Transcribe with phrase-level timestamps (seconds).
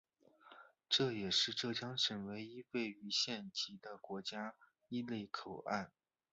[0.89, 4.55] 这也是浙江省唯一位于县级的国家
[4.89, 5.91] 一类口岸。